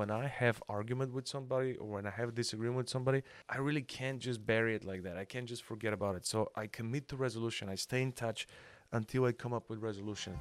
[0.00, 3.82] when I have argument with somebody or when I have disagreement with somebody, I really
[3.82, 5.18] can't just bury it like that.
[5.18, 6.24] I can't just forget about it.
[6.24, 7.68] So I commit to resolution.
[7.68, 8.48] I stay in touch
[8.92, 10.38] until I come up with resolution.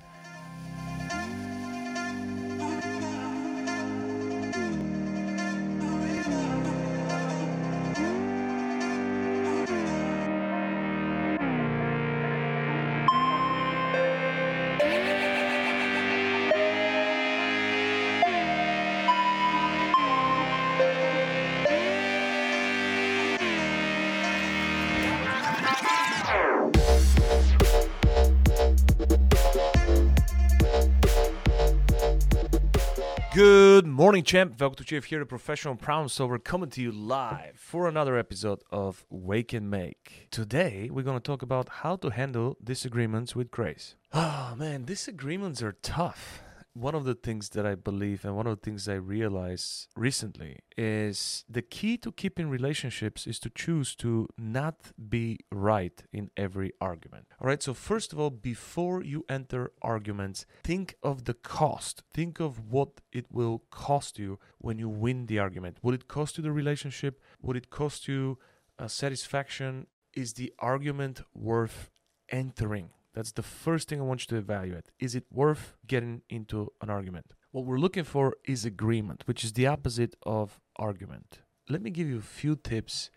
[33.32, 34.60] Good morning, champ.
[34.60, 38.64] Welcome to Chief here, the professional problem solver, coming to you live for another episode
[38.72, 40.30] of Wake N' Make.
[40.32, 43.96] Today, we're going to talk about how to handle disagreements with grace.
[44.14, 46.42] Oh man, disagreements are tough
[46.74, 50.60] one of the things that I believe and one of the things I realize recently
[50.78, 56.72] is the key to keeping relationships is to choose to not be right in every
[56.80, 57.26] argument.
[57.42, 62.04] All right, so first of all, before you enter arguments, think of the cost.
[62.14, 65.78] Think of what it will cost you when you win the argument.
[65.82, 67.22] Would it cost you the relationship?
[67.42, 68.38] Would it cost you
[68.78, 69.88] uh, satisfaction?
[70.14, 71.90] Is the argument worth
[72.30, 72.92] entering?
[73.14, 74.92] That's the first thing I want you to evaluate.
[75.00, 77.34] Is it worth getting into an argument?
[77.52, 81.40] What we're looking for is agreement, which is the opposite of argument.
[81.68, 83.10] Let me give you a few tips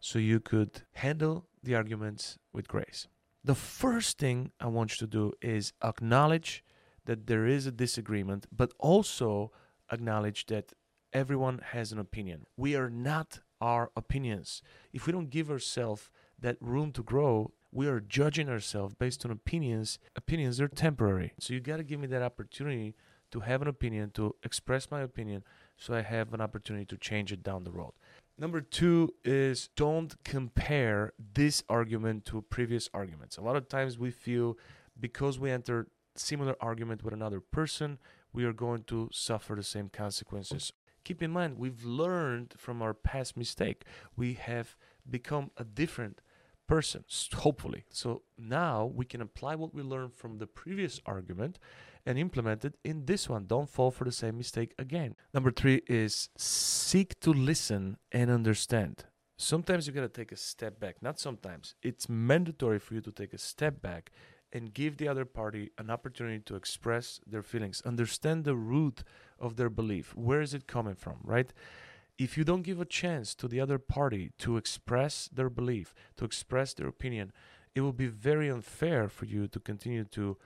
[0.00, 3.08] so you could handle the arguments with grace.
[3.44, 6.64] The first thing I want you to do is acknowledge
[7.06, 9.50] that there is a disagreement, but also
[9.90, 10.72] acknowledge that
[11.12, 12.46] everyone has an opinion.
[12.56, 14.62] We are not our opinions.
[14.92, 19.30] If we don't give ourselves that room to grow, we are judging ourselves based on
[19.30, 19.98] opinions.
[20.14, 21.32] Opinions are temporary.
[21.40, 22.94] So you got to give me that opportunity
[23.30, 25.42] to have an opinion, to express my opinion,
[25.78, 27.92] so I have an opportunity to change it down the road.
[28.38, 33.38] Number two is don't compare this argument to previous arguments.
[33.38, 34.58] A lot of times we feel
[35.00, 37.98] because we enter similar argument with another person,
[38.34, 40.72] we are going to suffer the same consequences.
[41.04, 43.84] Keep in mind, we've learned from our past mistake.
[44.14, 44.76] We have
[45.08, 46.20] become a different
[46.72, 47.84] person, hopefully.
[47.90, 51.58] So now we can apply what we learned from the previous argument
[52.06, 53.44] and implement it in this one.
[53.46, 55.14] Don't fall for the same mistake again.
[55.34, 59.04] Number three is seek to listen and understand.
[59.36, 61.02] Sometimes you got to take a step back.
[61.02, 61.74] Not sometimes.
[61.82, 64.10] It's mandatory for you to take a step back
[64.50, 69.04] and give the other party an opportunity to express their feelings, understand the root
[69.38, 70.16] of their belief.
[70.16, 71.52] Where is it coming from, right?
[72.22, 76.24] If you don't give a chance to the other party to express their belief, to
[76.24, 77.32] express their opinion,
[77.74, 80.36] it will be very unfair for you to continue to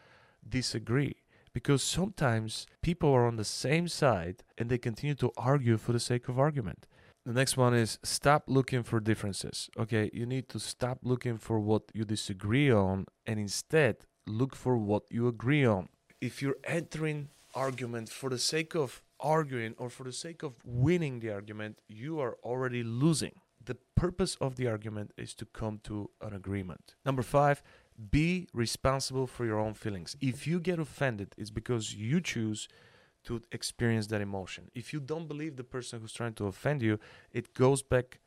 [0.48, 1.16] disagree.
[1.52, 6.00] Because sometimes people are on the same side and they continue to argue for the
[6.00, 6.86] sake of argument.
[7.26, 9.68] The next one is stop looking for differences.
[9.78, 14.78] Okay, you need to stop looking for what you disagree on and instead look for
[14.78, 15.88] what you agree on.
[16.22, 21.20] If you're entering argument for the sake of arguing or for the sake of winning
[21.20, 23.32] the argument, you are already losing.
[23.64, 26.94] The purpose of the argument is to come to an agreement.
[27.04, 27.62] Number five,
[28.10, 30.16] be responsible for your own feelings.
[30.20, 32.68] If you get offended, it's because you choose
[33.24, 34.70] to experience that emotion.
[34.74, 37.00] If you don't believe the person who's trying to offend you,
[37.32, 38.20] it goes back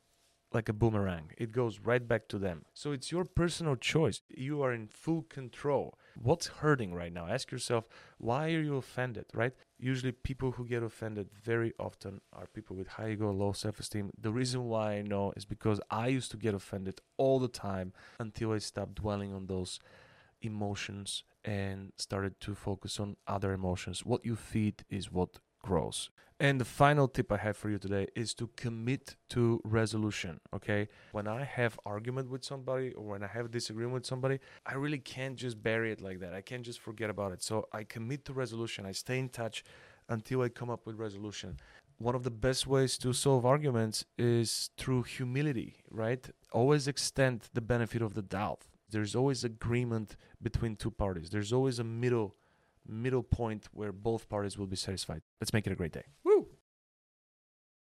[0.52, 1.32] like a boomerang.
[1.38, 2.66] It goes right back to them.
[2.74, 4.22] So it's your personal choice.
[4.28, 5.98] You are in full control.
[6.22, 7.28] What's hurting right now?
[7.28, 7.88] Ask yourself,
[8.18, 9.54] why are you offended, right?
[9.78, 14.12] Usually, people who get offended very often are people with high ego, low self esteem.
[14.20, 17.94] The reason why I know is because I used to get offended all the time
[18.20, 19.80] until I stopped dwelling on those
[20.42, 24.06] emotions and started to focus on other emotions.
[24.06, 26.10] What you feed is what grows.
[26.42, 30.40] And the final tip I have for you today is to commit to resolution.
[30.54, 30.88] Okay.
[31.12, 35.00] When I have argument with somebody or when I have disagreement with somebody, I really
[35.00, 36.34] can't just bury it like that.
[36.34, 37.44] I can't just forget about it.
[37.44, 38.86] So I commit to resolution.
[38.86, 39.66] I stay in touch
[40.08, 41.58] until I come up with resolution.
[41.98, 46.26] One of the best ways to solve arguments is through humility, right?
[46.54, 48.62] Always extend the benefit of the doubt.
[48.90, 51.30] There's always agreement between two parties.
[51.30, 52.36] There's always a middle
[52.90, 55.22] middle point where both parties will be satisfied.
[55.40, 56.04] Let's make it a great day.
[56.24, 56.49] Woo!